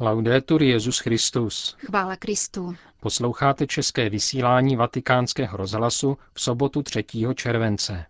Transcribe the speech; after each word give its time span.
Laudetur 0.00 0.62
Jezus 0.62 0.98
Christus. 0.98 1.76
Chvála 1.86 2.16
Kristu. 2.16 2.74
Posloucháte 3.00 3.66
české 3.66 4.10
vysílání 4.10 4.76
Vatikánského 4.76 5.56
rozhlasu 5.56 6.18
v 6.32 6.40
sobotu 6.40 6.82
3. 6.82 7.04
července. 7.34 8.04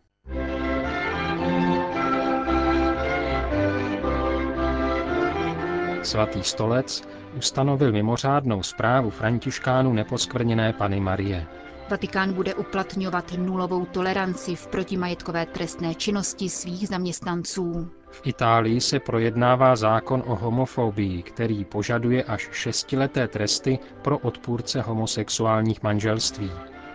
Svatý 6.03 6.43
stolec 6.43 7.03
ustanovil 7.37 7.93
mimořádnou 7.93 8.63
zprávu 8.63 9.11
františkánu 9.11 9.93
neposkvrněné 9.93 10.73
Pany 10.73 11.01
Marie. 11.01 11.47
Vatikán 11.91 12.33
bude 12.33 12.55
uplatňovat 12.55 13.33
nulovou 13.33 13.87
toleranci 13.87 14.57
v 14.57 14.67
protimajetkové 14.67 15.47
trestné 15.47 15.95
činnosti 15.95 16.49
svých 16.49 16.89
zaměstnanců. 16.89 17.91
V 18.15 18.21
Itálii 18.25 18.81
se 18.81 19.01
projednává 19.01 19.77
zákon 19.77 20.23
o 20.27 20.35
homofobii, 20.37 21.23
který 21.23 21.65
požaduje 21.65 22.25
až 22.25 22.49
šestileté 22.53 23.29
tresty 23.29 23.79
pro 24.03 24.19
odpůrce 24.19 24.81
homosexuálních 24.81 25.83
manželství. 25.83 26.51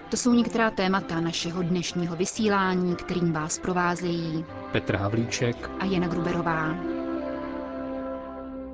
To 0.09 0.17
jsou 0.17 0.33
některá 0.33 0.71
témata 0.71 1.19
našeho 1.21 1.63
dnešního 1.63 2.15
vysílání, 2.15 2.95
kterým 2.95 3.33
vás 3.33 3.59
provázejí 3.59 4.45
Petr 4.71 4.95
Havlíček 4.95 5.69
a 5.79 5.85
Jana 5.85 6.07
Gruberová. 6.07 6.75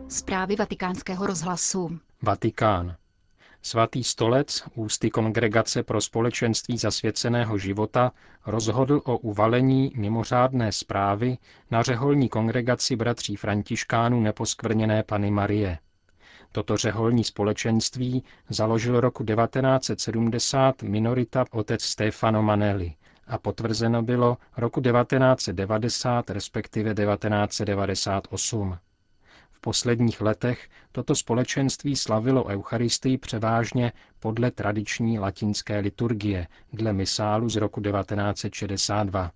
Zprávy 0.08 0.56
vatikánského 0.56 1.28
rozhlasu. 1.28 2.00
Vatikán. 2.22 2.96
Svatý 3.66 4.04
stolec, 4.04 4.64
ústy 4.76 5.10
Kongregace 5.10 5.84
pro 5.84 6.02
společenství 6.02 6.78
zasvěceného 6.78 7.58
života, 7.58 8.12
rozhodl 8.46 9.02
o 9.06 9.18
uvalení 9.18 9.92
mimořádné 9.96 10.72
zprávy 10.72 11.38
na 11.72 11.84
řeholní 11.84 12.30
kongregaci 12.30 12.96
bratří 12.96 13.36
Františkánů 13.36 14.22
neposkvrněné 14.22 15.04
Pany 15.04 15.32
Marie. 15.32 15.78
Toto 16.52 16.78
řeholní 16.78 17.24
společenství 17.24 18.24
založil 18.50 19.00
roku 19.00 19.24
1970 19.24 20.84
minorita 20.84 21.46
otec 21.52 21.84
Stefano 21.84 22.44
Manelli 22.44 22.94
a 23.28 23.38
potvrzeno 23.38 24.02
bylo 24.04 24.38
roku 24.58 24.82
1990 24.82 26.30
respektive 26.30 26.94
1998 26.96 28.78
posledních 29.66 30.22
letech 30.22 30.70
toto 30.92 31.16
společenství 31.16 31.96
slavilo 31.96 32.46
Eucharistii 32.46 33.18
převážně 33.18 33.92
podle 34.20 34.52
tradiční 34.52 35.20
latinské 35.20 35.80
liturgie 35.80 36.48
dle 36.74 36.94
misálu 36.94 37.50
z 37.50 37.56
roku 37.56 37.82
1962. 37.82 39.32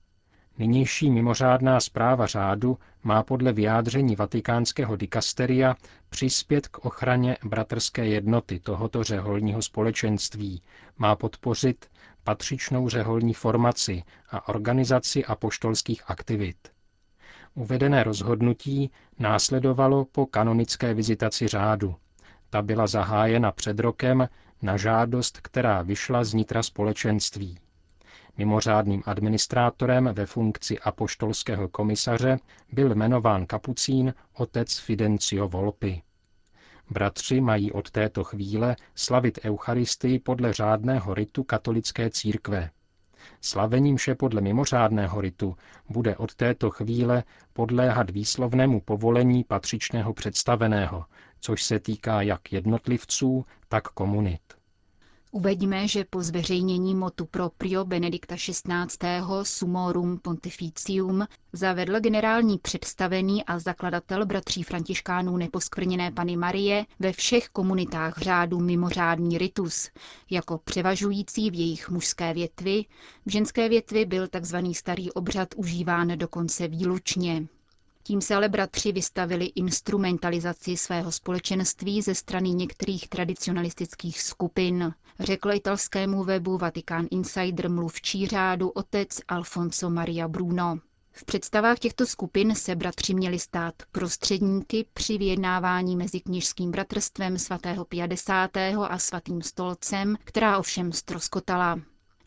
Nynější 0.57 1.09
mimořádná 1.11 1.79
zpráva 1.79 2.25
řádu 2.27 2.77
má 3.03 3.23
podle 3.23 3.53
vyjádření 3.53 4.15
vatikánského 4.15 4.95
dikasteria 4.95 5.75
přispět 6.09 6.67
k 6.67 6.85
ochraně 6.85 7.37
bratrské 7.43 8.05
jednoty 8.05 8.59
tohoto 8.59 9.03
řeholního 9.03 9.61
společenství, 9.61 10.61
má 10.97 11.15
podpořit 11.15 11.85
patřičnou 12.23 12.89
řeholní 12.89 13.33
formaci 13.33 14.03
a 14.31 14.47
organizaci 14.49 15.25
apoštolských 15.25 16.03
aktivit. 16.11 16.57
Uvedené 17.59 18.03
rozhodnutí 18.03 18.91
následovalo 19.19 20.05
po 20.05 20.25
kanonické 20.25 20.93
vizitaci 20.93 21.47
řádu. 21.47 21.95
Ta 22.49 22.61
byla 22.61 22.87
zahájena 22.87 23.51
před 23.51 23.79
rokem 23.79 24.29
na 24.61 24.77
žádost, 24.77 25.39
která 25.41 25.81
vyšla 25.81 26.23
z 26.23 26.33
nitra 26.33 26.63
společenství. 26.63 27.59
Mimořádným 28.37 29.03
administrátorem 29.05 30.09
ve 30.13 30.25
funkci 30.25 30.79
apoštolského 30.79 31.67
komisaře 31.69 32.39
byl 32.71 32.91
jmenován 32.95 33.45
kapucín 33.45 34.13
otec 34.33 34.77
Fidencio 34.79 35.47
Volpi. 35.47 36.01
Bratři 36.89 37.41
mají 37.41 37.71
od 37.71 37.91
této 37.91 38.23
chvíle 38.23 38.75
slavit 38.95 39.39
Eucharistii 39.45 40.19
podle 40.19 40.53
řádného 40.53 41.13
ritu 41.13 41.43
katolické 41.43 42.09
církve. 42.09 42.69
Slavením 43.41 43.97
vše 43.97 44.15
podle 44.15 44.41
mimořádného 44.41 45.21
ritu 45.21 45.55
bude 45.89 46.17
od 46.17 46.35
této 46.35 46.69
chvíle 46.69 47.23
podléhat 47.53 48.09
výslovnému 48.09 48.81
povolení 48.81 49.43
patřičného 49.43 50.13
představeného, 50.13 51.05
což 51.39 51.63
se 51.63 51.79
týká 51.79 52.21
jak 52.21 52.53
jednotlivců, 52.53 53.45
tak 53.67 53.83
komunit. 53.87 54.58
Uveďme, 55.31 55.87
že 55.87 56.05
po 56.09 56.23
zveřejnění 56.23 56.95
motu 56.95 57.25
proprio 57.25 57.85
Benedikta 57.85 58.35
XVI. 58.35 59.21
Sumorum 59.43 60.17
Pontificium 60.19 61.27
zavedl 61.53 61.99
generální 61.99 62.57
představený 62.57 63.45
a 63.45 63.59
zakladatel 63.59 64.25
bratří 64.25 64.63
františkánů 64.63 65.37
neposkvrněné 65.37 66.11
Pany 66.11 66.37
Marie 66.37 66.85
ve 66.99 67.13
všech 67.13 67.49
komunitách 67.49 68.17
řádu 68.17 68.59
mimořádný 68.59 69.37
ritus, 69.37 69.89
jako 70.29 70.57
převažující 70.57 71.51
v 71.51 71.53
jejich 71.53 71.89
mužské 71.89 72.33
větvi, 72.33 72.85
v 73.25 73.31
ženské 73.31 73.69
větvi 73.69 74.05
byl 74.05 74.27
tzv. 74.27 74.57
starý 74.73 75.11
obřad 75.11 75.47
užíván 75.55 76.07
dokonce 76.17 76.67
výlučně. 76.67 77.47
Tím 78.03 78.21
se 78.21 78.35
ale 78.35 78.49
bratři 78.49 78.91
vystavili 78.91 79.45
instrumentalizaci 79.45 80.77
svého 80.77 81.11
společenství 81.11 82.01
ze 82.01 82.15
strany 82.15 82.49
některých 82.49 83.07
tradicionalistických 83.09 84.21
skupin, 84.21 84.93
řekl 85.19 85.51
italskému 85.53 86.23
webu 86.23 86.57
Vatikán 86.57 87.07
Insider 87.11 87.69
mluvčí 87.69 88.27
řádu 88.27 88.69
otec 88.69 89.19
Alfonso 89.27 89.89
Maria 89.89 90.27
Bruno. 90.27 90.79
V 91.11 91.25
představách 91.25 91.79
těchto 91.79 92.05
skupin 92.05 92.55
se 92.55 92.75
bratři 92.75 93.13
měli 93.13 93.39
stát 93.39 93.73
prostředníky 93.91 94.85
při 94.93 95.17
vyjednávání 95.17 95.95
mezi 95.95 96.19
kněžským 96.19 96.71
bratrstvem 96.71 97.37
svatého 97.39 97.85
50. 97.85 98.57
a 98.89 98.97
svatým 98.99 99.41
stolcem, 99.41 100.15
která 100.23 100.57
ovšem 100.57 100.91
stroskotala. 100.91 101.79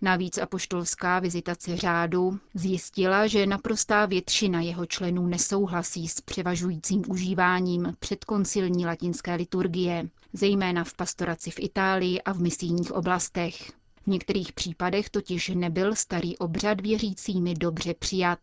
Navíc 0.04 0.38
apoštolská 0.38 1.18
vizitace 1.18 1.76
řádu 1.76 2.38
zjistila, 2.54 3.26
že 3.26 3.46
naprostá 3.46 4.06
většina 4.06 4.60
jeho 4.60 4.86
členů 4.86 5.26
nesouhlasí 5.26 6.08
s 6.08 6.20
převažujícím 6.20 7.02
užíváním 7.08 7.92
předkoncilní 7.98 8.86
latinské 8.86 9.34
liturgie, 9.34 10.08
zejména 10.32 10.84
v 10.84 10.94
pastoraci 10.94 11.50
v 11.50 11.58
Itálii 11.60 12.22
a 12.22 12.32
v 12.32 12.40
misijních 12.40 12.92
oblastech. 12.92 13.72
V 14.02 14.06
některých 14.06 14.52
případech 14.52 15.10
totiž 15.10 15.48
nebyl 15.54 15.94
starý 15.94 16.38
obřad 16.38 16.80
věřícími 16.80 17.54
dobře 17.54 17.94
přijat. 17.94 18.38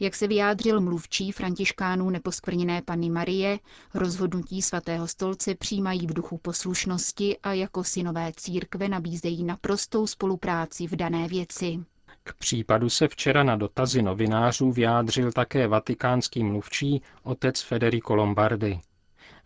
Jak 0.00 0.14
se 0.14 0.26
vyjádřil 0.26 0.80
mluvčí 0.80 1.32
františkánů 1.32 2.10
neposkvrněné 2.10 2.82
Panny 2.82 3.10
Marie, 3.10 3.58
rozhodnutí 3.94 4.62
svatého 4.62 5.08
stolce 5.08 5.54
přijímají 5.54 6.06
v 6.06 6.12
duchu 6.14 6.38
poslušnosti 6.38 7.38
a 7.38 7.52
jako 7.52 7.84
synové 7.84 8.32
církve 8.36 8.88
nabízejí 8.88 9.44
naprostou 9.44 10.06
spolupráci 10.06 10.86
v 10.86 10.96
dané 10.96 11.28
věci. 11.28 11.78
K 12.22 12.34
případu 12.34 12.90
se 12.90 13.08
včera 13.08 13.42
na 13.42 13.56
dotazy 13.56 14.02
novinářů 14.02 14.72
vyjádřil 14.72 15.32
také 15.32 15.68
vatikánský 15.68 16.44
mluvčí 16.44 17.02
otec 17.22 17.60
Federico 17.60 18.14
Lombardi. 18.14 18.80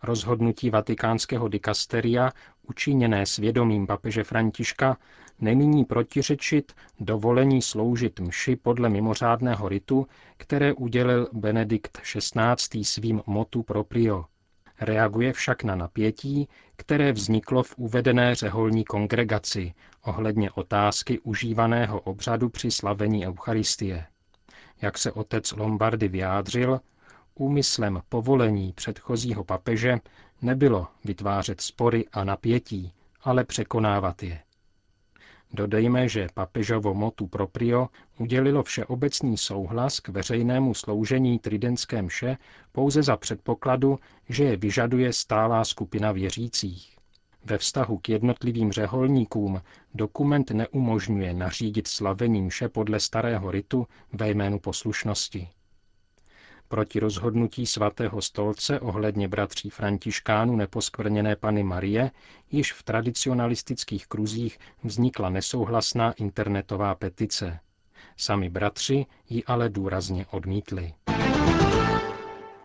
Rozhodnutí 0.03 0.69
vatikánského 0.69 1.47
dikasteria, 1.47 2.31
učiněné 2.69 3.25
svědomím 3.25 3.87
papeže 3.87 4.23
Františka, 4.23 4.97
nemíní 5.41 5.85
protiřečit 5.85 6.71
dovolení 6.99 7.61
sloužit 7.61 8.19
mši 8.19 8.55
podle 8.55 8.89
mimořádného 8.89 9.69
ritu, 9.69 10.07
které 10.37 10.73
udělil 10.73 11.27
Benedikt 11.33 11.97
XVI. 12.01 12.83
svým 12.83 13.21
motu 13.25 13.63
proprio. 13.63 14.25
Reaguje 14.81 15.33
však 15.33 15.63
na 15.63 15.75
napětí, 15.75 16.47
které 16.75 17.11
vzniklo 17.11 17.63
v 17.63 17.73
uvedené 17.77 18.35
řeholní 18.35 18.83
kongregaci 18.85 19.73
ohledně 20.03 20.51
otázky 20.51 21.19
užívaného 21.19 21.99
obřadu 21.99 22.49
při 22.49 22.71
slavení 22.71 23.27
Eucharistie. 23.27 24.05
Jak 24.81 24.97
se 24.97 25.11
otec 25.11 25.51
Lombardy 25.51 26.07
vyjádřil, 26.07 26.79
úmyslem 27.39 28.01
povolení 28.09 28.73
předchozího 28.73 29.43
papeže 29.43 29.97
nebylo 30.41 30.87
vytvářet 31.05 31.61
spory 31.61 32.05
a 32.11 32.23
napětí, 32.23 32.93
ale 33.23 33.43
překonávat 33.43 34.23
je. 34.23 34.39
Dodejme, 35.53 36.09
že 36.09 36.27
papežovo 36.33 36.93
motu 36.93 37.27
proprio 37.27 37.87
udělilo 38.17 38.63
všeobecný 38.63 39.37
souhlas 39.37 39.99
k 39.99 40.09
veřejnému 40.09 40.73
sloužení 40.73 41.39
tridentské 41.39 42.01
mše 42.01 42.37
pouze 42.71 43.03
za 43.03 43.17
předpokladu, 43.17 43.99
že 44.29 44.43
je 44.43 44.57
vyžaduje 44.57 45.13
stálá 45.13 45.65
skupina 45.65 46.11
věřících. 46.11 46.97
Ve 47.45 47.57
vztahu 47.57 47.97
k 47.97 48.09
jednotlivým 48.09 48.71
řeholníkům 48.71 49.61
dokument 49.93 50.51
neumožňuje 50.51 51.33
nařídit 51.33 51.87
slavení 51.87 52.41
mše 52.41 52.69
podle 52.69 52.99
starého 52.99 53.51
ritu 53.51 53.87
ve 54.13 54.29
jménu 54.29 54.59
poslušnosti. 54.59 55.47
Proti 56.71 56.99
rozhodnutí 56.99 57.65
svatého 57.65 58.21
stolce 58.21 58.79
ohledně 58.79 59.27
bratří 59.27 59.69
Františkánů 59.69 60.55
neposkvrněné 60.55 61.35
Pany 61.35 61.63
Marie 61.63 62.11
již 62.51 62.73
v 62.73 62.83
tradicionalistických 62.83 64.07
kruzích 64.07 64.59
vznikla 64.83 65.29
nesouhlasná 65.29 66.11
internetová 66.11 66.95
petice. 66.95 67.59
Sami 68.17 68.49
bratři 68.49 69.05
ji 69.29 69.43
ale 69.43 69.69
důrazně 69.69 70.25
odmítli. 70.31 70.93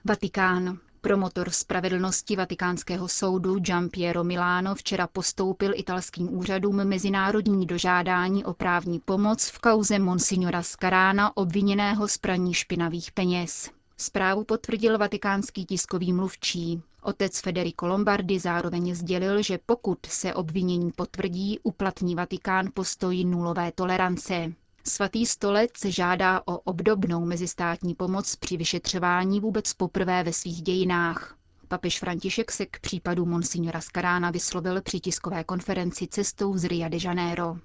Vatikán. 0.05 0.79
Promotor 1.01 1.51
spravedlnosti 1.51 2.37
vatikánského 2.37 3.09
soudu 3.09 3.59
Giampiero 3.59 4.25
Milano 4.25 4.75
včera 4.75 5.06
postoupil 5.06 5.73
italským 5.77 6.35
úřadům 6.39 6.85
mezinárodní 6.85 7.67
dožádání 7.67 8.45
o 8.45 8.55
právní 8.55 8.99
pomoc 9.01 9.49
v 9.49 9.59
kauze 9.59 9.99
Monsignora 9.99 10.62
Scarána 10.62 11.37
obviněného 11.37 12.09
z 12.09 12.19
praní 12.19 12.55
špinavých 12.55 13.12
peněz. 13.12 13.71
Zprávu 14.05 14.45
potvrdil 14.45 14.99
vatikánský 14.99 15.65
tiskový 15.65 16.12
mluvčí. 16.12 16.83
Otec 17.03 17.41
Federico 17.41 17.87
Lombardi 17.87 18.39
zároveň 18.39 18.95
sdělil, 18.95 19.43
že 19.43 19.59
pokud 19.67 19.99
se 20.06 20.35
obvinění 20.35 20.93
potvrdí, 20.93 21.59
uplatní 21.62 22.15
Vatikán 22.15 22.71
postoj 22.75 23.25
nulové 23.25 23.73
tolerance. 23.73 24.53
Svatý 24.87 25.27
stolec 25.27 25.71
žádá 25.85 26.43
o 26.45 26.59
obdobnou 26.59 27.25
mezistátní 27.25 27.95
pomoc 27.95 28.37
při 28.37 28.56
vyšetřování 28.56 29.41
vůbec 29.41 29.73
poprvé 29.75 30.23
ve 30.25 30.33
svých 30.33 30.62
dějinách. 30.62 31.37
Papež 31.69 31.99
František 32.01 32.51
se 32.53 32.67
k 32.67 32.81
případu 32.81 33.27
Monsignora 33.27 33.81
Scarána 33.81 34.31
vyslovil 34.31 34.83
při 34.83 35.01
tiskové 35.01 35.45
konferenci 35.45 36.06
cestou 36.06 36.59
z 36.59 36.65
Rio 36.65 36.89
de 36.89 36.99
Janeiro. 37.05 37.56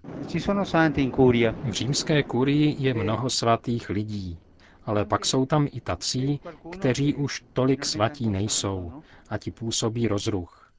V 1.64 1.72
římské 1.72 2.24
kurii 2.24 2.76
je 2.80 2.94
mnoho 2.94 3.30
svatých 3.30 3.90
lidí, 3.90 4.38
ale 4.90 5.06
pak 5.06 5.26
jsou 5.26 5.46
tam 5.46 5.68
i 5.72 5.82
tací, 5.82 6.40
kteří 6.72 7.16
už 7.16 7.44
tolik 7.54 7.86
svatí 7.86 8.30
nejsou 8.30 9.04
a 9.30 9.38
ti 9.38 9.52
působí 9.52 10.08
rozruch. 10.08 10.72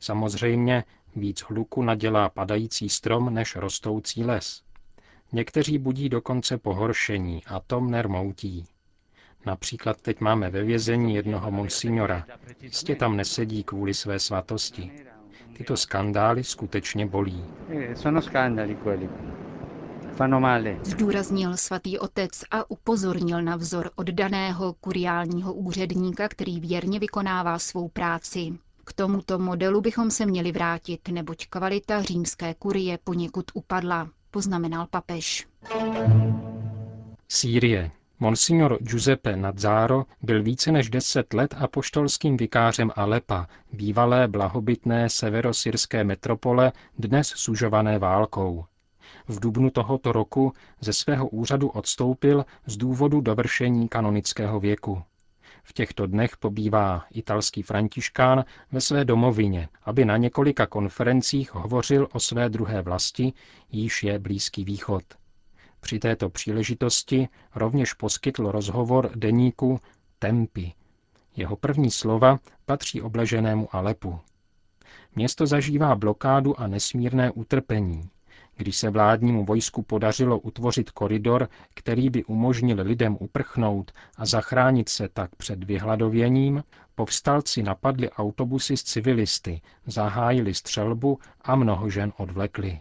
Samozřejmě 0.00 0.84
víc 1.16 1.40
hluku 1.40 1.82
nadělá 1.82 2.28
padající 2.28 2.88
strom 2.88 3.34
než 3.34 3.56
rostoucí 3.56 4.24
les. 4.24 4.62
Někteří 5.32 5.78
budí 5.78 6.08
dokonce 6.08 6.58
pohoršení 6.58 7.42
a 7.46 7.60
to 7.60 7.80
mne 7.80 8.02
rmoutí. 8.02 8.66
Například 9.46 10.00
teď 10.00 10.20
máme 10.20 10.50
ve 10.50 10.64
vězení 10.64 11.14
jednoho 11.14 11.50
monsignora. 11.50 12.26
Jistě 12.60 12.96
tam 12.96 13.16
nesedí 13.16 13.64
kvůli 13.64 13.94
své 13.94 14.18
svatosti. 14.18 14.90
Tyto 15.56 15.76
skandály 15.76 16.44
skutečně 16.44 17.06
bolí. 17.06 17.44
Zdůraznil 20.84 21.56
svatý 21.56 21.98
otec 21.98 22.30
a 22.50 22.70
upozornil 22.70 23.42
na 23.42 23.56
vzor 23.56 23.90
oddaného 23.94 24.72
kuriálního 24.72 25.52
úředníka, 25.54 26.28
který 26.28 26.60
věrně 26.60 26.98
vykonává 26.98 27.58
svou 27.58 27.88
práci. 27.88 28.52
K 28.84 28.92
tomuto 28.92 29.38
modelu 29.38 29.80
bychom 29.80 30.10
se 30.10 30.26
měli 30.26 30.52
vrátit, 30.52 31.08
neboť 31.08 31.46
kvalita 31.46 32.02
římské 32.02 32.54
kurie 32.54 32.98
poněkud 33.04 33.44
upadla 33.54 34.08
poznamenal 34.30 34.86
papež. 34.90 35.46
Sýrie. 37.28 37.90
Monsignor 38.20 38.78
Giuseppe 38.80 39.36
Nazzaro 39.36 40.04
byl 40.22 40.42
více 40.42 40.72
než 40.72 40.90
deset 40.90 41.34
let 41.34 41.54
apoštolským 41.58 42.36
vikářem 42.36 42.90
Alepa, 42.96 43.46
bývalé 43.72 44.28
blahobytné 44.28 45.08
severosyrské 45.08 46.04
metropole, 46.04 46.72
dnes 46.98 47.28
sužované 47.28 47.98
válkou. 47.98 48.64
V 49.28 49.40
dubnu 49.40 49.70
tohoto 49.70 50.12
roku 50.12 50.52
ze 50.80 50.92
svého 50.92 51.28
úřadu 51.28 51.68
odstoupil 51.68 52.44
z 52.66 52.76
důvodu 52.76 53.20
dovršení 53.20 53.88
kanonického 53.88 54.60
věku. 54.60 55.02
V 55.64 55.72
těchto 55.72 56.06
dnech 56.06 56.36
pobývá 56.36 57.04
italský 57.10 57.62
františkán 57.62 58.44
ve 58.72 58.80
své 58.80 59.04
domovině, 59.04 59.68
aby 59.82 60.04
na 60.04 60.16
několika 60.16 60.66
konferencích 60.66 61.54
hovořil 61.54 62.08
o 62.12 62.20
své 62.20 62.48
druhé 62.48 62.82
vlasti, 62.82 63.32
již 63.72 64.02
je 64.02 64.18
Blízký 64.18 64.64
východ. 64.64 65.02
Při 65.80 65.98
této 65.98 66.28
příležitosti 66.28 67.28
rovněž 67.54 67.94
poskytl 67.94 68.50
rozhovor 68.50 69.10
deníku 69.14 69.80
Tempi. 70.18 70.72
Jeho 71.36 71.56
první 71.56 71.90
slova 71.90 72.38
patří 72.66 73.02
obleženému 73.02 73.76
Alepu. 73.76 74.20
Město 75.14 75.46
zažívá 75.46 75.94
blokádu 75.94 76.60
a 76.60 76.66
nesmírné 76.66 77.30
utrpení. 77.30 78.08
Když 78.62 78.76
se 78.76 78.90
vládnímu 78.90 79.44
vojsku 79.44 79.82
podařilo 79.82 80.38
utvořit 80.38 80.90
koridor, 80.90 81.48
který 81.74 82.10
by 82.10 82.24
umožnil 82.24 82.76
lidem 82.80 83.16
uprchnout 83.20 83.92
a 84.16 84.26
zachránit 84.26 84.88
se 84.88 85.08
tak 85.08 85.36
před 85.36 85.64
vyhladověním, 85.64 86.64
povstalci 86.94 87.62
napadli 87.62 88.10
autobusy 88.10 88.76
s 88.76 88.82
civilisty, 88.82 89.60
zahájili 89.86 90.54
střelbu 90.54 91.18
a 91.40 91.56
mnoho 91.56 91.90
žen 91.90 92.12
odvlekli. 92.16 92.80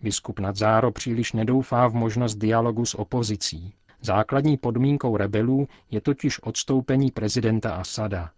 Biskup 0.00 0.38
Nadzáro 0.38 0.92
příliš 0.92 1.32
nedoufá 1.32 1.88
v 1.88 1.94
možnost 1.94 2.34
dialogu 2.34 2.84
s 2.86 2.94
opozicí. 2.94 3.74
Základní 4.00 4.56
podmínkou 4.56 5.16
rebelů 5.16 5.68
je 5.90 6.00
totiž 6.00 6.42
odstoupení 6.42 7.10
prezidenta 7.10 7.74
Asada. 7.74 8.30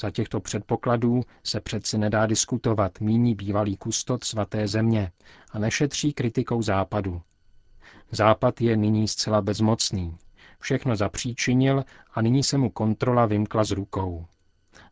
Za 0.00 0.10
těchto 0.10 0.40
předpokladů 0.40 1.20
se 1.44 1.60
přeci 1.60 1.98
nedá 1.98 2.26
diskutovat, 2.26 3.00
míní 3.00 3.34
bývalý 3.34 3.76
kustot 3.76 4.24
svaté 4.24 4.68
země 4.68 5.12
a 5.50 5.58
nešetří 5.58 6.12
kritikou 6.12 6.62
západu. 6.62 7.22
Západ 8.10 8.60
je 8.60 8.76
nyní 8.76 9.08
zcela 9.08 9.40
bezmocný. 9.40 10.16
Všechno 10.60 10.96
zapříčinil 10.96 11.84
a 12.14 12.22
nyní 12.22 12.42
se 12.42 12.58
mu 12.58 12.70
kontrola 12.70 13.26
vymkla 13.26 13.64
z 13.64 13.70
rukou. 13.70 14.26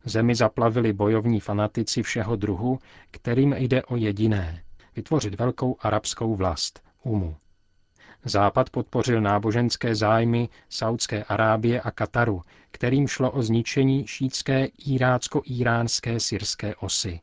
Zemi 0.05 0.35
zaplavili 0.35 0.93
bojovní 0.93 1.39
fanatici 1.39 2.03
všeho 2.03 2.35
druhu, 2.35 2.79
kterým 3.11 3.53
jde 3.53 3.83
o 3.83 3.95
jediné– 3.95 4.63
vytvořit 4.95 5.35
velkou 5.39 5.77
arabskou 5.79 6.35
vlast, 6.35 6.79
Umu. 7.03 7.35
Západ 8.25 8.69
podpořil 8.69 9.21
náboženské 9.21 9.95
zájmy 9.95 10.49
Saudské 10.69 11.23
Arábie 11.23 11.81
a 11.81 11.91
Kataru, 11.91 12.41
kterým 12.71 13.07
šlo 13.07 13.31
o 13.31 13.41
zničení 13.43 14.07
šítské 14.07 14.65
irácko-iránské 14.65 16.19
syrské 16.19 16.75
osy. 16.75 17.19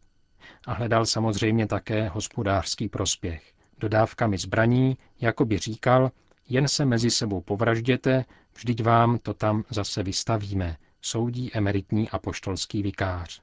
A 0.67 0.73
hledal 0.73 1.06
samozřejmě 1.06 1.67
také 1.67 2.09
hospodářský 2.09 2.89
prospěch. 2.89 3.53
Dodávkami 3.79 4.39
zbraní, 4.39 4.97
jako 5.21 5.45
by 5.45 5.59
říkal, 5.59 6.11
jen 6.49 6.69
se 6.69 6.85
mezi 6.85 7.11
sebou 7.11 7.41
povražděte, 7.41 8.25
vždyť 8.59 8.83
vám 8.83 9.19
to 9.19 9.35
tam 9.35 9.65
zase 9.71 10.03
vystavíme, 10.03 10.77
soudí 11.03 11.51
emeritní 11.55 12.11
apoštolský 12.11 12.83
vikář. 12.83 13.41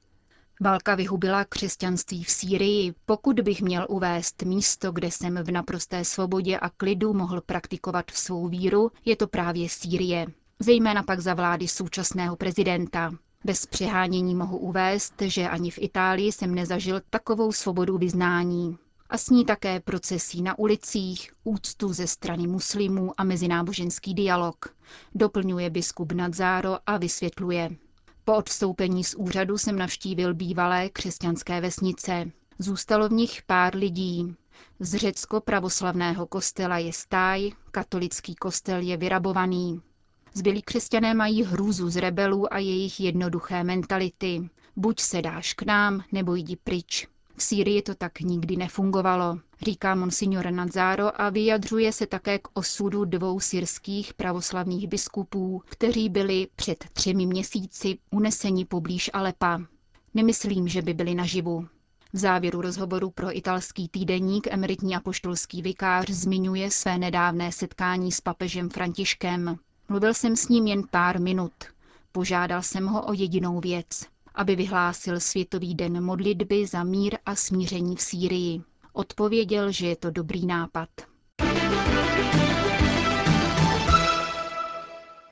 Válka 0.60 0.94
vyhubila 0.94 1.44
křesťanství 1.44 2.24
v 2.24 2.30
Sýrii. 2.30 2.94
Pokud 3.06 3.40
bych 3.40 3.62
měl 3.62 3.86
uvést 3.88 4.42
místo, 4.42 4.92
kde 4.92 5.10
jsem 5.10 5.36
v 5.42 5.50
naprosté 5.50 6.04
svobodě 6.04 6.58
a 6.58 6.70
klidu 6.70 7.12
mohl 7.12 7.40
praktikovat 7.40 8.10
svou 8.10 8.48
víru, 8.48 8.90
je 9.04 9.16
to 9.16 9.26
právě 9.26 9.68
Sýrie. 9.68 10.26
Zejména 10.58 11.02
pak 11.02 11.20
za 11.20 11.34
vlády 11.34 11.68
současného 11.68 12.36
prezidenta. 12.36 13.12
Bez 13.44 13.66
přehánění 13.66 14.34
mohu 14.34 14.58
uvést, 14.58 15.14
že 15.22 15.48
ani 15.48 15.70
v 15.70 15.78
Itálii 15.78 16.32
jsem 16.32 16.54
nezažil 16.54 17.00
takovou 17.10 17.52
svobodu 17.52 17.98
vyznání. 17.98 18.78
A 19.10 19.18
s 19.18 19.30
ní 19.30 19.44
také 19.44 19.80
procesí 19.80 20.42
na 20.42 20.58
ulicích, 20.58 21.32
úctu 21.44 21.92
ze 21.92 22.06
strany 22.06 22.46
muslimů 22.46 23.12
a 23.20 23.24
mezináboženský 23.24 24.14
dialog. 24.14 24.74
Doplňuje 25.14 25.70
biskup 25.70 26.12
Nadzáro 26.12 26.78
a 26.86 26.96
vysvětluje. 26.96 27.70
Po 28.24 28.34
odstoupení 28.34 29.04
z 29.04 29.14
úřadu 29.14 29.58
jsem 29.58 29.78
navštívil 29.78 30.34
bývalé 30.34 30.88
křesťanské 30.90 31.60
vesnice. 31.60 32.30
Zůstalo 32.58 33.08
v 33.08 33.12
nich 33.12 33.42
pár 33.46 33.76
lidí. 33.76 34.34
Z 34.80 34.94
řecko-pravoslavného 34.94 36.26
kostela 36.26 36.78
je 36.78 36.92
stáj, 36.92 37.50
katolický 37.70 38.34
kostel 38.34 38.80
je 38.80 38.96
vyrabovaný. 38.96 39.80
Zbylí 40.36 40.62
křesťané 40.62 41.14
mají 41.14 41.42
hrůzu 41.44 41.90
z 41.90 41.96
rebelů 41.96 42.54
a 42.54 42.58
jejich 42.58 43.00
jednoduché 43.00 43.64
mentality. 43.64 44.48
Buď 44.76 45.00
se 45.00 45.22
dáš 45.22 45.54
k 45.54 45.62
nám, 45.62 46.04
nebo 46.12 46.34
jdi 46.34 46.56
pryč. 46.56 47.06
V 47.36 47.42
Sýrii 47.42 47.82
to 47.82 47.94
tak 47.94 48.20
nikdy 48.20 48.56
nefungovalo, 48.56 49.38
říká 49.62 49.94
monsignor 49.94 50.50
Nadzaro 50.50 51.20
a 51.20 51.30
vyjadřuje 51.30 51.92
se 51.92 52.06
také 52.06 52.38
k 52.38 52.48
osudu 52.54 53.04
dvou 53.04 53.40
syrských 53.40 54.14
pravoslavných 54.14 54.88
biskupů, 54.88 55.62
kteří 55.66 56.08
byli 56.08 56.48
před 56.56 56.84
třemi 56.92 57.26
měsíci 57.26 57.98
uneseni 58.10 58.64
poblíž 58.64 59.10
Alepa. 59.12 59.60
Nemyslím, 60.14 60.68
že 60.68 60.82
by 60.82 60.94
byli 60.94 61.14
naživu. 61.14 61.66
V 62.12 62.18
závěru 62.18 62.60
rozhovoru 62.60 63.10
pro 63.10 63.36
italský 63.36 63.88
týdeník 63.88 64.46
emeritní 64.50 64.96
apoštolský 64.96 65.62
vikář 65.62 66.10
zmiňuje 66.10 66.70
své 66.70 66.98
nedávné 66.98 67.52
setkání 67.52 68.12
s 68.12 68.20
papežem 68.20 68.70
Františkem. 68.70 69.58
Mluvil 69.88 70.14
jsem 70.14 70.36
s 70.36 70.48
ním 70.48 70.66
jen 70.66 70.82
pár 70.90 71.20
minut. 71.20 71.52
Požádal 72.12 72.62
jsem 72.62 72.86
ho 72.86 73.06
o 73.06 73.12
jedinou 73.12 73.60
věc 73.60 74.06
aby 74.36 74.56
vyhlásil 74.56 75.20
Světový 75.20 75.74
den 75.74 76.04
modlitby 76.04 76.66
za 76.66 76.84
mír 76.84 77.18
a 77.26 77.34
smíření 77.34 77.96
v 77.96 78.00
Sýrii. 78.00 78.60
Odpověděl, 78.92 79.72
že 79.72 79.86
je 79.86 79.96
to 79.96 80.10
dobrý 80.10 80.46
nápad. 80.46 80.88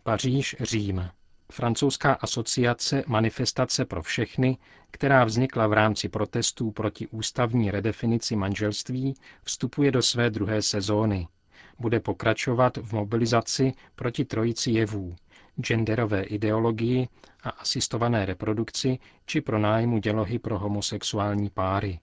Paříž, 0.02 0.56
Řím. 0.60 1.08
Francouzská 1.52 2.12
asociace 2.12 3.04
Manifestace 3.06 3.84
pro 3.84 4.02
všechny, 4.02 4.58
která 4.90 5.24
vznikla 5.24 5.66
v 5.66 5.72
rámci 5.72 6.08
protestů 6.08 6.70
proti 6.70 7.06
ústavní 7.06 7.70
redefinici 7.70 8.36
manželství, 8.36 9.14
vstupuje 9.44 9.90
do 9.90 10.02
své 10.02 10.30
druhé 10.30 10.62
sezóny. 10.62 11.28
Bude 11.78 12.00
pokračovat 12.00 12.76
v 12.76 12.92
mobilizaci 12.92 13.72
proti 13.94 14.24
trojici 14.24 14.70
jevů, 14.70 15.14
genderové 15.60 16.22
ideologii 16.22 17.08
a 17.42 17.50
asistované 17.50 18.26
reprodukci 18.26 18.98
či 19.26 19.40
pronájmu 19.40 19.98
dělohy 19.98 20.38
pro 20.38 20.58
homosexuální 20.58 21.50
páry. 21.50 21.98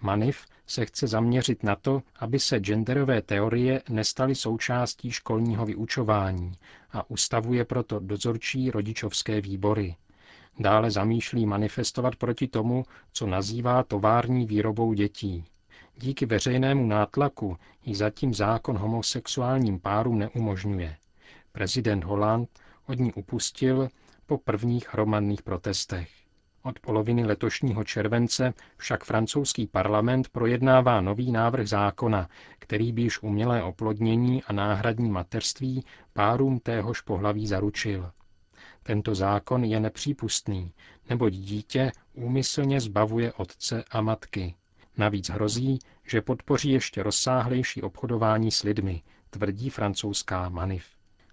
Manif 0.00 0.46
se 0.66 0.86
chce 0.86 1.06
zaměřit 1.06 1.62
na 1.62 1.76
to, 1.76 2.02
aby 2.18 2.40
se 2.40 2.58
genderové 2.60 3.22
teorie 3.22 3.82
nestaly 3.88 4.34
součástí 4.34 5.10
školního 5.10 5.66
vyučování 5.66 6.52
a 6.92 7.10
ustavuje 7.10 7.64
proto 7.64 7.98
dozorčí 7.98 8.70
rodičovské 8.70 9.40
výbory. 9.40 9.96
Dále 10.58 10.90
zamýšlí 10.90 11.46
manifestovat 11.46 12.16
proti 12.16 12.48
tomu, 12.48 12.84
co 13.12 13.26
nazývá 13.26 13.82
tovární 13.82 14.46
výrobou 14.46 14.92
dětí. 14.92 15.44
Díky 15.96 16.26
veřejnému 16.26 16.86
nátlaku 16.86 17.56
ji 17.84 17.94
zatím 17.94 18.34
zákon 18.34 18.76
homosexuálním 18.78 19.80
párům 19.80 20.18
neumožňuje. 20.18 20.96
Prezident 21.52 22.04
Holland 22.04 22.48
od 22.86 22.98
ní 22.98 23.12
upustil 23.12 23.88
po 24.26 24.38
prvních 24.38 24.92
hromadných 24.94 25.42
protestech. 25.42 26.08
Od 26.62 26.78
poloviny 26.80 27.24
letošního 27.24 27.84
července 27.84 28.54
však 28.76 29.04
francouzský 29.04 29.66
parlament 29.66 30.28
projednává 30.28 31.00
nový 31.00 31.32
návrh 31.32 31.68
zákona, 31.68 32.28
který 32.58 32.92
by 32.92 33.02
již 33.02 33.22
umělé 33.22 33.62
oplodnění 33.62 34.42
a 34.42 34.52
náhradní 34.52 35.10
mateřství 35.10 35.84
párům 36.12 36.58
téhož 36.58 37.00
pohlaví 37.00 37.46
zaručil. 37.46 38.10
Tento 38.82 39.14
zákon 39.14 39.64
je 39.64 39.80
nepřípustný, 39.80 40.72
neboť 41.10 41.32
dítě 41.32 41.92
úmyslně 42.14 42.80
zbavuje 42.80 43.32
otce 43.32 43.84
a 43.90 44.00
matky. 44.00 44.54
Navíc 44.96 45.28
hrozí, 45.30 45.78
že 46.06 46.22
podpoří 46.22 46.70
ještě 46.70 47.02
rozsáhlejší 47.02 47.82
obchodování 47.82 48.50
s 48.50 48.62
lidmi, 48.62 49.02
tvrdí 49.30 49.70
francouzská 49.70 50.48
Manif. 50.48 50.84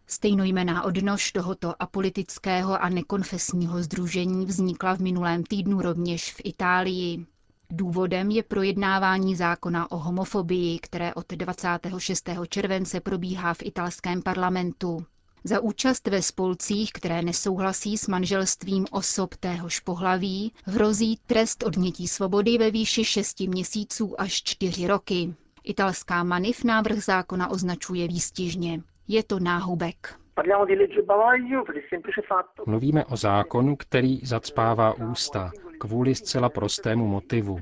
Stejnojmená 0.07 0.83
odnož 0.83 1.31
tohoto 1.31 1.81
apolitického 1.81 2.83
a 2.83 2.89
nekonfesního 2.89 3.83
združení 3.83 4.45
vznikla 4.45 4.95
v 4.95 4.99
minulém 4.99 5.43
týdnu 5.43 5.81
rovněž 5.81 6.33
v 6.33 6.41
Itálii. 6.43 7.25
Důvodem 7.69 8.31
je 8.31 8.43
projednávání 8.43 9.35
zákona 9.35 9.91
o 9.91 9.97
homofobii, 9.97 10.79
které 10.79 11.13
od 11.13 11.33
26. 11.33 12.29
července 12.49 12.99
probíhá 12.99 13.53
v 13.53 13.63
italském 13.63 14.21
parlamentu. 14.21 15.05
Za 15.43 15.59
účast 15.59 16.07
ve 16.07 16.21
spolcích, 16.21 16.91
které 16.93 17.21
nesouhlasí 17.21 17.97
s 17.97 18.07
manželstvím 18.07 18.85
osob 18.91 19.35
téhož 19.35 19.79
pohlaví, 19.79 20.53
hrozí 20.65 21.19
trest 21.25 21.63
odnětí 21.63 22.07
svobody 22.07 22.57
ve 22.57 22.71
výši 22.71 23.03
6 23.03 23.39
měsíců 23.39 24.21
až 24.21 24.43
4 24.43 24.87
roky. 24.87 25.33
Italská 25.63 26.23
manif 26.23 26.63
návrh 26.63 26.97
zákona 27.03 27.51
označuje 27.51 28.07
výstižně. 28.07 28.81
Je 29.07 29.23
to 29.23 29.39
náhubek. 29.39 30.15
Mluvíme 32.65 33.05
o 33.05 33.17
zákonu, 33.17 33.75
který 33.75 34.19
zacpává 34.23 34.93
ústa 34.93 35.51
kvůli 35.79 36.15
zcela 36.15 36.49
prostému 36.49 37.07
motivu. 37.07 37.59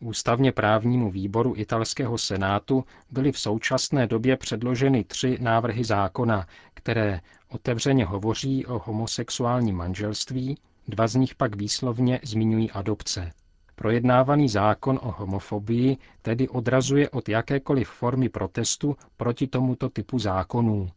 Ústavně 0.00 0.52
právnímu 0.52 1.10
výboru 1.10 1.54
italského 1.56 2.18
senátu 2.18 2.84
byly 3.10 3.32
v 3.32 3.38
současné 3.38 4.06
době 4.06 4.36
předloženy 4.36 5.04
tři 5.04 5.38
návrhy 5.40 5.84
zákona, 5.84 6.46
které 6.80 7.20
otevřeně 7.48 8.04
hovoří 8.04 8.66
o 8.66 8.78
homosexuálním 8.84 9.76
manželství, 9.76 10.58
dva 10.88 11.06
z 11.06 11.14
nich 11.14 11.34
pak 11.34 11.56
výslovně 11.56 12.20
zmiňují 12.22 12.70
adopce. 12.70 13.32
Projednávaný 13.74 14.48
zákon 14.48 14.98
o 15.02 15.10
homofobii 15.12 15.96
tedy 16.22 16.48
odrazuje 16.48 17.10
od 17.10 17.28
jakékoliv 17.28 17.88
formy 17.88 18.28
protestu 18.28 18.96
proti 19.16 19.46
tomuto 19.46 19.88
typu 19.88 20.18
zákonů, 20.18 20.88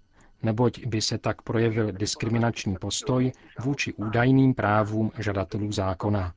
neboť 0.43 0.85
by 0.85 1.01
se 1.01 1.17
tak 1.17 1.41
projevil 1.41 1.91
diskriminační 1.91 2.75
postoj 2.81 3.31
vůči 3.59 3.93
údajným 3.93 4.53
právům 4.53 5.11
žadatelů 5.19 5.71
zákona. 5.71 6.33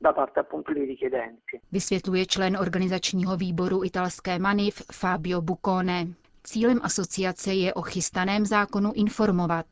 Vysvětluje 1.73 2.27
člen 2.27 2.57
organizačního 2.57 3.37
výboru 3.37 3.85
italské 3.85 4.39
Manif 4.39 4.83
Fabio 4.93 5.41
Bucone. 5.41 6.07
Cílem 6.47 6.81
asociace 6.83 7.55
je 7.55 7.75
o 7.75 7.83
chystaném 7.83 8.47
zákonu 8.47 8.93
informovat, 8.93 9.67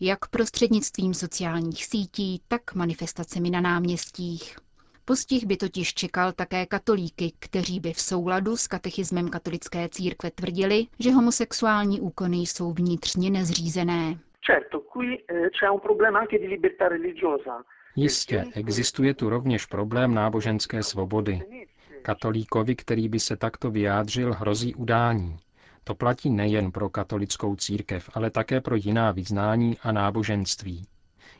jak 0.00 0.28
prostřednictvím 0.28 1.14
sociálních 1.14 1.84
sítí, 1.84 2.40
tak 2.48 2.74
manifestacemi 2.74 3.50
na 3.50 3.60
náměstích. 3.60 4.56
Postih 5.04 5.46
by 5.46 5.56
totiž 5.56 5.94
čekal 5.94 6.32
také 6.32 6.66
katolíky, 6.66 7.32
kteří 7.38 7.80
by 7.80 7.92
v 7.92 8.00
souladu 8.00 8.56
s 8.56 8.66
katechismem 8.66 9.28
katolické 9.28 9.88
církve 9.88 10.30
tvrdili, 10.30 10.86
že 10.98 11.12
homosexuální 11.12 12.00
úkony 12.00 12.36
jsou 12.36 12.72
vnitřně 12.72 13.30
nezřízené. 13.30 14.18
Jistě, 17.96 18.44
existuje 18.54 19.14
tu 19.14 19.28
rovněž 19.28 19.66
problém 19.66 20.14
náboženské 20.14 20.82
svobody. 20.82 21.40
Katolíkovi, 22.02 22.76
který 22.76 23.08
by 23.08 23.20
se 23.20 23.36
takto 23.36 23.70
vyjádřil, 23.70 24.32
hrozí 24.32 24.74
udání. 24.74 25.38
To 25.84 25.94
platí 25.94 26.30
nejen 26.30 26.72
pro 26.72 26.88
katolickou 26.88 27.56
církev, 27.56 28.10
ale 28.14 28.30
také 28.30 28.60
pro 28.60 28.76
jiná 28.76 29.10
vyznání 29.12 29.78
a 29.82 29.92
náboženství. 29.92 30.86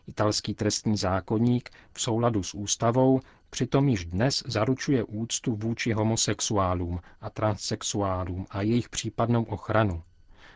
Italský 0.09 0.55
trestní 0.55 0.97
zákonník 0.97 1.71
v 1.93 2.01
souladu 2.01 2.43
s 2.43 2.55
ústavou 2.55 3.21
přitom 3.51 3.89
již 3.89 4.05
dnes 4.05 4.43
zaručuje 4.47 5.05
úctu 5.05 5.57
vůči 5.57 5.93
homosexuálům 5.93 7.01
a 7.21 7.31
transsexuálům 7.31 8.47
a 8.51 8.63
jejich 8.63 8.89
případnou 8.89 9.45
ochranu. 9.45 10.03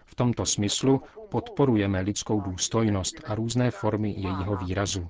V 0.07 0.15
tomto 0.15 0.47
smyslu 0.47 1.03
podporujeme 1.31 2.01
lidskou 2.01 2.41
důstojnost 2.41 3.21
a 3.25 3.35
různé 3.35 3.71
formy 3.71 4.11
jejího 4.11 4.57
výrazu. 4.57 5.09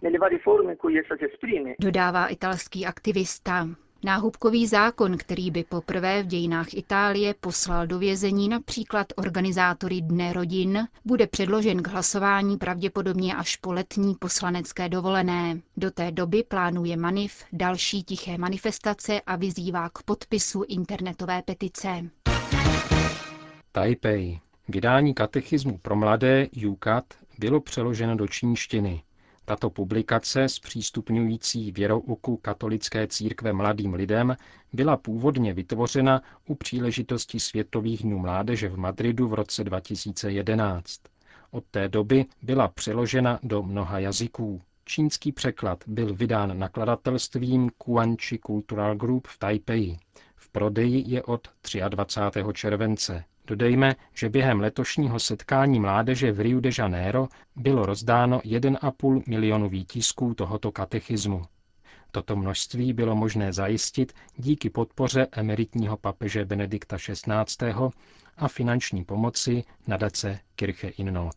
Dodává 1.81 2.27
italský 2.27 2.87
aktivista. 2.87 3.69
Náhubkový 4.05 4.67
zákon, 4.67 5.17
který 5.17 5.51
by 5.51 5.65
poprvé 5.65 6.23
v 6.23 6.27
dějinách 6.27 6.75
Itálie 6.75 7.35
poslal 7.41 7.87
do 7.87 7.99
vězení 7.99 8.49
například 8.49 9.07
organizátory 9.17 10.01
Dne 10.01 10.33
rodin, 10.33 10.89
bude 11.05 11.27
předložen 11.27 11.83
k 11.83 11.89
hlasování 11.89 12.57
pravděpodobně 12.57 13.35
až 13.35 13.57
po 13.57 13.73
letní 13.73 14.15
poslanecké 14.15 14.89
dovolené. 14.89 15.61
Do 15.77 15.91
té 15.91 16.11
doby 16.11 16.43
plánuje 16.43 16.97
Manif 16.97 17.45
další 17.53 18.03
tiché 18.03 18.39
manifestace 18.39 19.21
a 19.21 19.37
vyzývá 19.37 19.89
k 19.89 20.03
podpisu 20.03 20.65
internetové 20.69 21.43
petice. 21.43 22.11
Taipei. 23.73 24.41
Vydání 24.69 25.15
katechismu 25.15 25.79
pro 25.79 25.97
mladé 25.97 26.47
UCAT 26.69 27.05
bylo 27.39 27.61
přeloženo 27.61 28.17
do 28.17 28.27
čínštiny. 28.29 29.03
Tato 29.45 29.71
publikace, 29.71 30.49
zpřístupňující 30.49 31.73
věrouku 31.73 32.37
katolické 32.37 33.07
církve 33.07 33.53
mladým 33.53 33.95
lidem, 33.95 34.37
byla 34.73 34.97
původně 34.97 35.53
vytvořena 35.55 36.23
u 36.47 36.55
příležitosti 36.55 37.41
Světových 37.41 38.03
dnů 38.03 38.19
mládeže 38.19 38.69
v 38.69 38.77
Madridu 38.79 39.29
v 39.29 39.35
roce 39.35 39.65
2011. 39.65 41.01
Od 41.51 41.65
té 41.71 41.89
doby 41.89 42.27
byla 42.43 42.69
přeložena 42.69 43.39
do 43.43 43.63
mnoha 43.63 43.99
jazyků. 43.99 44.63
Čínský 44.85 45.33
překlad 45.33 45.85
byl 45.87 46.15
vydán 46.15 46.59
nakladatelstvím 46.59 47.71
Kuanchi 47.79 48.39
Cultural 48.47 48.97
Group 48.97 49.27
v 49.27 49.39
Taipei. 49.39 49.97
V 50.37 50.49
prodeji 50.49 51.05
je 51.07 51.23
od 51.23 51.49
23. 51.89 52.45
července. 52.53 53.25
Dodejme, 53.47 53.97
že 54.15 54.29
během 54.29 54.61
letošního 54.61 55.19
setkání 55.21 55.81
mládeže 55.81 56.33
v 56.33 56.41
Rio 56.41 56.61
de 56.61 56.71
Janeiro 56.79 57.29
bylo 57.57 57.87
rozdáno 57.87 58.39
1,5 58.39 59.23
milionu 59.29 59.69
výtisků 59.69 60.35
tohoto 60.35 60.73
katechismu. 60.73 61.43
Toto 62.11 62.37
množství 62.37 62.93
bylo 62.93 63.17
možné 63.17 63.53
zajistit 63.53 64.13
díky 64.37 64.71
podpoře 64.71 65.27
emeritního 65.33 65.97
papeže 65.97 66.45
Benedikta 66.45 66.97
XVI. 66.97 67.73
a 68.37 68.49
finanční 68.49 69.05
pomoci 69.05 69.65
nadace 69.87 70.41
Kirche 70.57 70.89
in 70.89 71.13
Not. 71.15 71.37